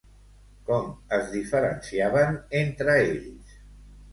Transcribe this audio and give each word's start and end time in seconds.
Com 0.69 0.87
es 1.17 1.27
diferenciaven 1.35 2.41
entre 2.63 2.97
ells? 3.05 3.57